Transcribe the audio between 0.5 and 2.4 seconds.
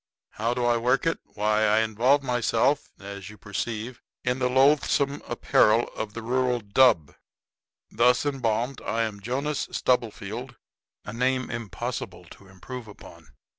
do I work it? Why, I involve